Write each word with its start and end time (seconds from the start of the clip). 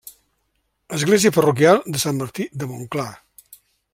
Església 0.97 1.33
parroquial 1.35 1.83
de 1.97 2.03
Sant 2.05 2.19
Martí 2.23 2.49
de 2.63 2.73
Montclar. 2.73 3.09